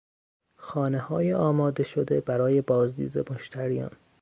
[0.55, 3.91] خانههای آماده شده برای بازدید مشتریان